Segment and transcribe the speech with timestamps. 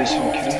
[0.00, 0.59] etmesi mümkün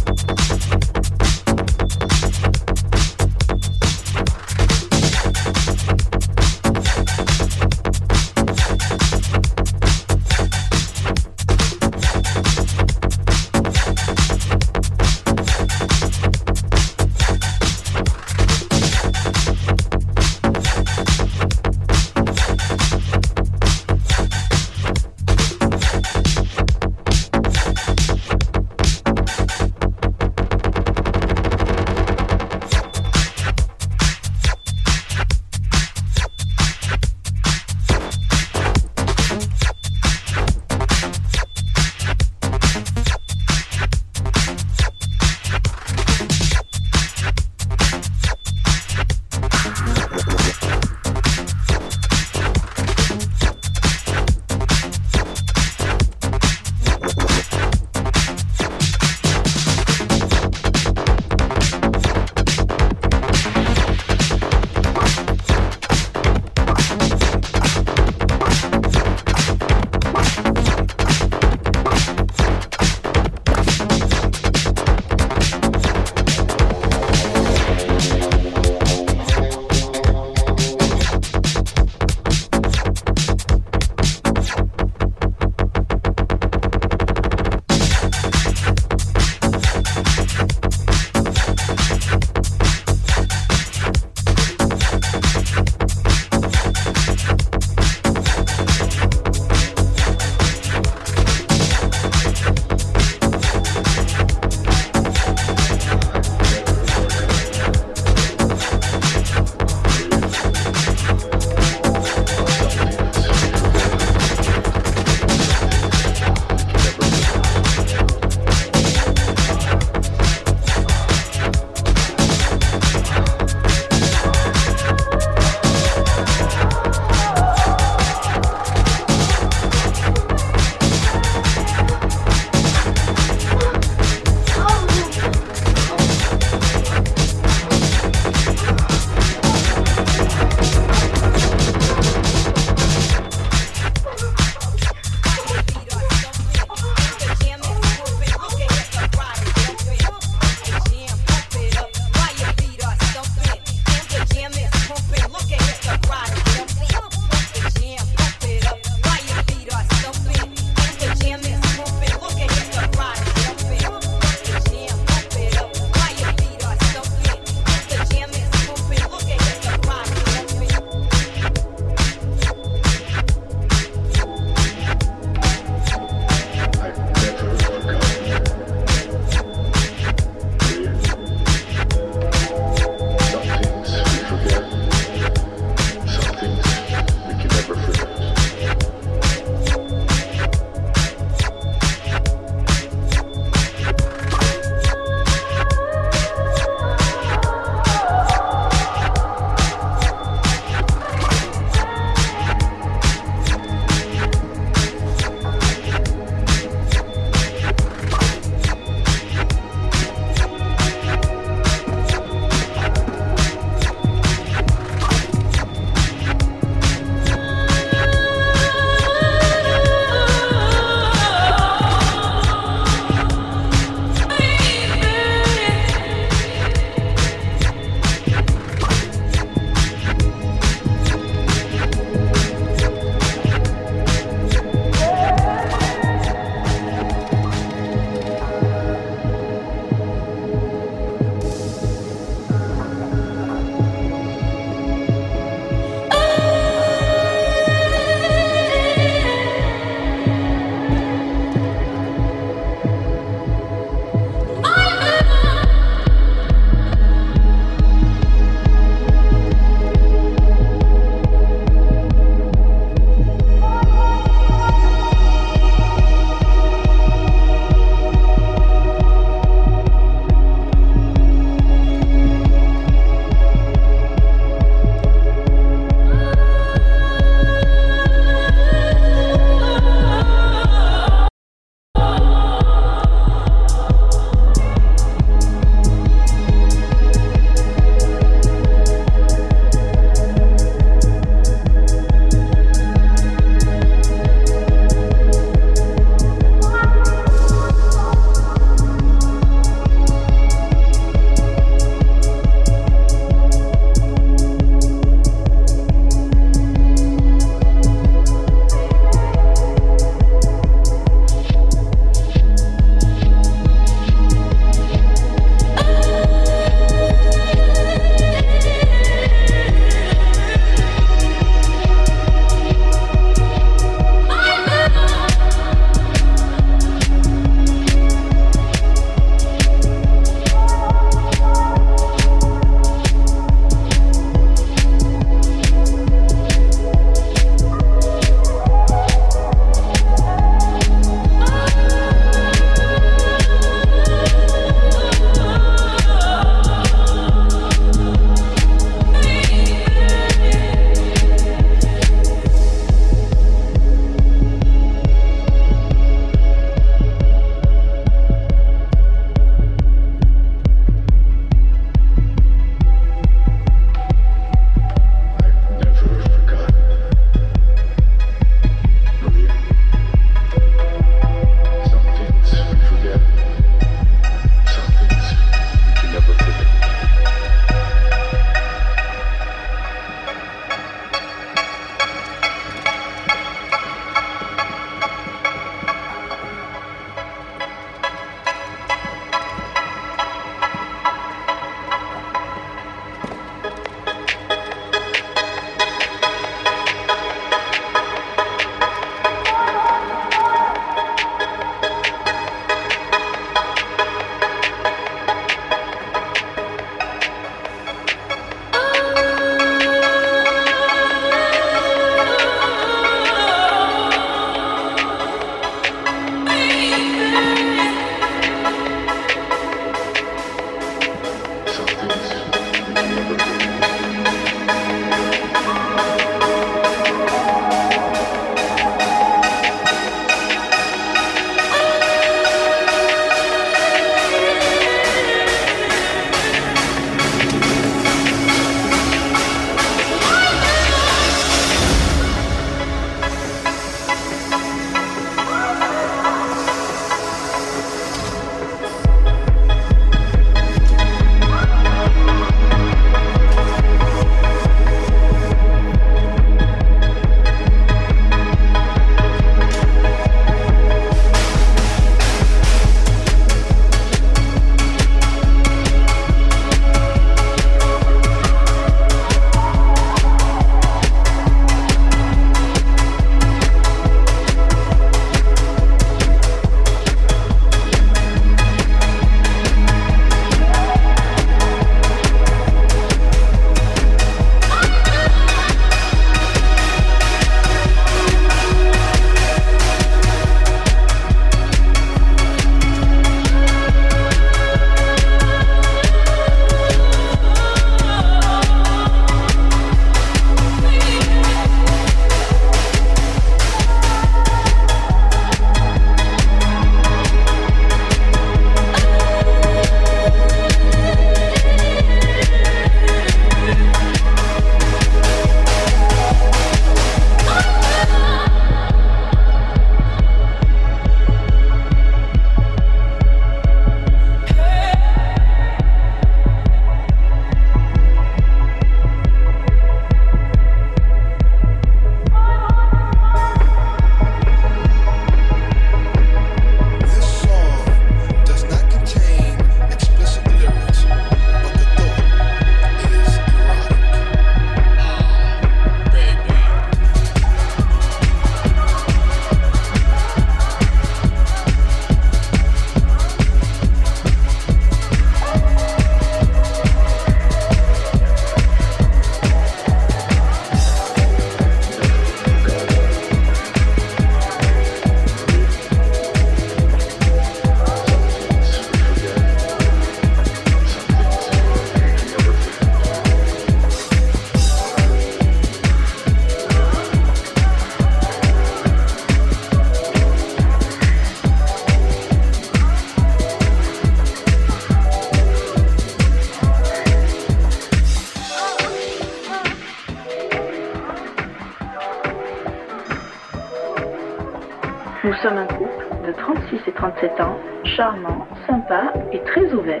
[595.34, 600.00] sommes un couple de 36 et 37 ans, charmant, sympa et très ouvert.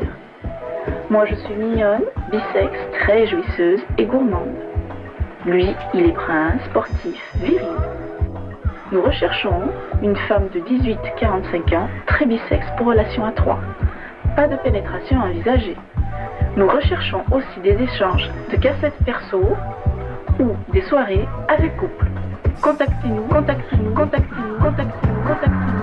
[1.10, 4.54] Moi, je suis mignonne, bisexe, très jouisseuse et gourmande.
[5.44, 7.66] Lui, il est brun, sportif, viril.
[8.90, 9.62] Nous recherchons
[10.02, 13.60] une femme de 18-45 ans, très bisexe pour relation à trois.
[14.34, 15.76] Pas de pénétration envisagée.
[16.56, 19.42] Nous recherchons aussi des échanges de cassettes perso
[20.40, 22.06] ou des soirées avec couple.
[22.62, 25.78] Contactez-nous, contactez-nous, contactez-nous, contactez-nous, contactez-nous,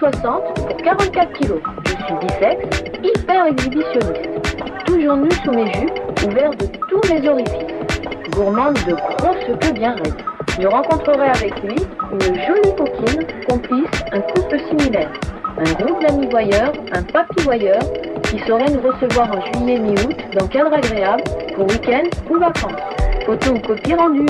[0.00, 1.60] 1m60 et 44 kg.
[1.84, 4.28] Je suis bisexe, hyper exhibitionniste.
[4.86, 7.74] Toujours nu sous mes jupes, ouvert de tous mes orifices.
[8.30, 10.14] Gourmande de grosses queues bien raides.
[10.58, 11.76] Je rencontrerai avec lui
[12.12, 15.10] une jolie coquine, complice, un couple similaire.
[15.58, 17.80] Un groupe d'amis voyeurs, un papy voyeur,
[18.24, 22.80] qui saurait nous recevoir en juillet mi-août dans cadre agréable pour week-end ou vacances.
[23.26, 24.26] Photo ou copie rendue.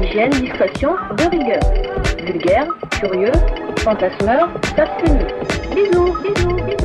[0.00, 1.60] Hygiène, discrétion, de rigueur
[2.28, 2.66] vulgaire,
[3.00, 3.32] curieux,
[3.78, 4.48] fantasmeur.
[5.74, 6.77] Bisous, bisous, bisous.